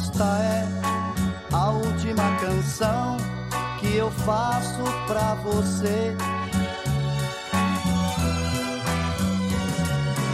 Esta 0.00 0.24
é 0.24 0.66
a 1.52 1.68
última 1.72 2.36
canção 2.40 3.18
que 3.78 3.96
eu 3.96 4.10
faço 4.10 4.82
pra 5.06 5.34
você. 5.34 6.16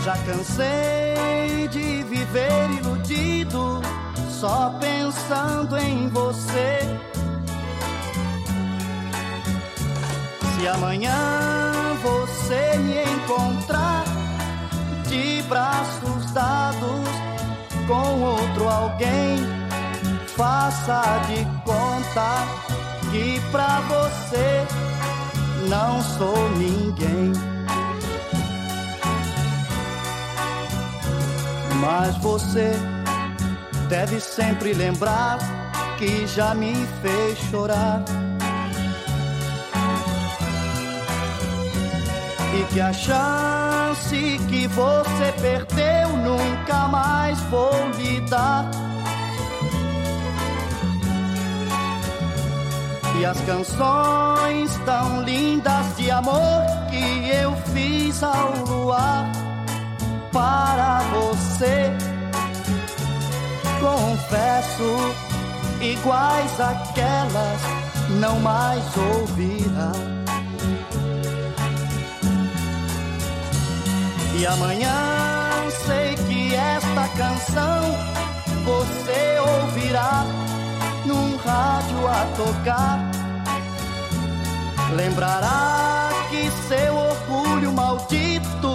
Já 0.05 0.17
cansei 0.19 1.67
de 1.69 2.05
viver 2.05 2.71
iludido, 2.79 3.83
só 4.31 4.71
pensando 4.81 5.77
em 5.77 6.09
você. 6.11 6.79
Se 10.55 10.69
amanhã 10.69 11.13
você 12.05 12.79
me 12.79 13.03
encontrar 13.03 14.05
de 15.09 15.43
braços 15.49 16.31
dados 16.33 17.27
com 17.87 18.21
outro 18.23 18.69
alguém, 18.69 19.16
faça 20.37 21.03
de 21.29 21.45
conta 21.65 22.47
que 23.11 23.41
pra 23.51 23.81
você 23.81 24.67
não 25.69 26.03
sou 26.03 26.51
ninguém. 26.51 27.33
Mas 31.81 32.17
você 32.19 32.73
deve 33.89 34.21
sempre 34.21 34.75
lembrar 34.75 35.39
que 35.99 36.27
já 36.27 36.55
me 36.55 36.75
fez 37.01 37.39
chorar. 37.51 38.05
E 42.55 42.65
que 42.73 42.81
a 42.81 42.93
chance 42.93 44.41
que 44.49 44.67
você 44.69 45.33
perdeu 45.41 46.09
nunca 46.17 46.89
mais 46.89 47.39
vou 47.43 47.73
lhe 47.97 48.21
dar. 48.29 48.71
E 53.19 53.25
as 53.25 53.41
canções 53.41 54.77
tão 54.85 55.23
lindas 55.23 55.97
de 55.97 56.11
amor 56.11 56.63
que 56.91 57.31
eu 57.31 57.57
fiz 57.73 58.23
ao 58.23 58.53
luar 58.67 59.33
para 60.33 61.01
você. 61.11 61.91
Confesso, 63.81 65.15
iguais 65.81 66.61
àquelas 66.61 67.61
não 68.21 68.39
mais 68.41 68.85
ouvirá. 68.97 69.93
E 74.39 74.47
amanhã 74.47 74.93
sei 75.87 76.15
que 76.27 76.55
esta 76.55 77.09
canção 77.17 77.81
você 78.65 79.39
ouvirá 79.41 80.25
num 81.07 81.37
rádio 81.37 82.09
a 82.09 82.27
tocar. 82.37 82.99
Lembrará 84.95 86.11
que 86.31 86.51
seu 86.69 86.95
orgulho 86.95 87.73
maldito 87.73 88.75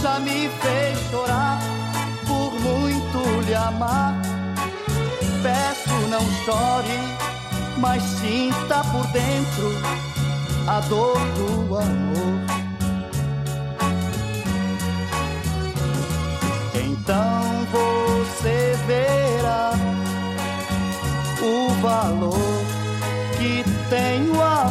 já 0.00 0.18
me 0.20 0.48
fez 0.48 0.98
chorar 1.10 1.58
por 2.26 2.52
muito 2.60 3.40
lhe 3.46 3.54
amar. 3.54 4.14
Peço, 5.42 6.08
não 6.08 6.24
chore, 6.44 6.98
mas 7.78 8.02
sinta 8.02 8.82
por 8.92 9.06
dentro 9.08 10.08
a 10.66 10.80
dor 10.80 11.18
do 11.36 11.74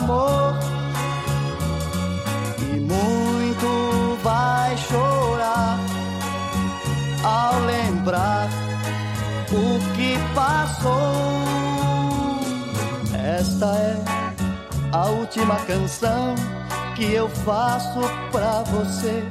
amor 0.08 0.56
e 2.74 2.80
muito 2.80 4.18
vai 4.24 4.78
chorar 4.78 5.80
ao 7.24 7.60
lembrar 7.66 8.48
o 9.52 9.96
que 9.96 10.18
passou. 10.34 11.12
Esta 13.14 13.66
é 13.66 13.98
a 14.94 15.06
última 15.08 15.58
canção 15.68 16.36
que 16.96 17.12
eu 17.12 17.28
faço 17.28 18.00
pra 18.32 18.64
você. 18.64 19.24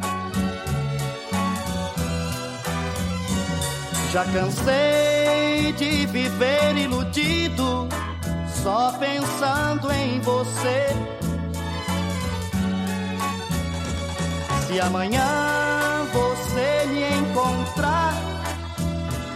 Já 4.12 4.24
cansei 4.26 5.72
de 5.72 6.06
viver 6.06 6.76
iludido, 6.76 6.95
só 8.66 8.90
pensando 8.98 9.92
em 9.92 10.18
você. 10.22 10.88
Se 14.66 14.80
amanhã 14.80 15.24
você 16.12 16.86
me 16.88 17.16
encontrar 17.16 18.12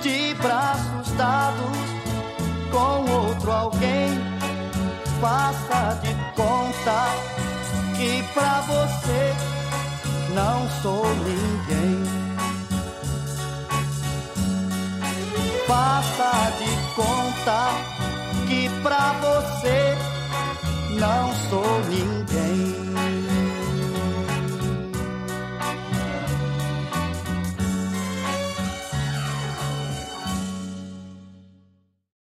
de 0.02 0.34
braços 0.34 1.12
dados 1.12 1.78
com 2.72 3.08
outro 3.08 3.52
alguém, 3.52 4.18
faça 5.20 6.00
de 6.02 6.12
conta 6.34 7.06
que 7.96 8.24
pra 8.34 8.62
você 8.62 9.32
não 10.34 10.68
sou 10.82 11.06
ninguém. 11.14 12.02
Faça 15.68 16.50
de 16.58 16.94
conta 16.96 18.00
pra 18.82 19.12
você 19.20 19.89